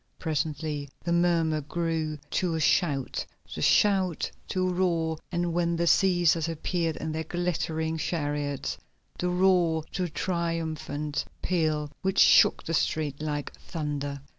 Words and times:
Presently 0.17 0.89
the 1.03 1.13
murmur 1.13 1.61
grew 1.61 2.17
to 2.31 2.55
a 2.55 2.59
shout, 2.59 3.23
the 3.53 3.61
shout 3.61 4.31
to 4.47 4.67
a 4.67 4.73
roar, 4.73 5.19
and 5.31 5.53
when 5.53 5.75
the 5.75 5.83
Cæsars 5.83 6.49
appeared 6.51 6.95
in 6.97 7.11
their 7.11 7.23
glittering 7.23 7.99
chariots, 7.99 8.79
the 9.19 9.29
roar 9.29 9.83
to 9.91 10.05
a 10.05 10.09
triumphant 10.09 11.23
peal 11.43 11.91
which 12.01 12.17
shook 12.17 12.63
the 12.63 12.73
street 12.73 13.21
like 13.21 13.53
thunder. 13.53 14.21